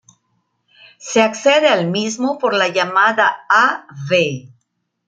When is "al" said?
1.67-1.85